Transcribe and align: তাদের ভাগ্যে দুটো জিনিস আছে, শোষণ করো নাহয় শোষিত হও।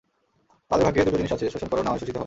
তাদের 0.71 0.85
ভাগ্যে 0.85 1.05
দুটো 1.05 1.17
জিনিস 1.17 1.31
আছে, 1.35 1.45
শোষণ 1.53 1.67
করো 1.71 1.81
নাহয় 1.83 1.99
শোষিত 1.99 2.15
হও। 2.15 2.19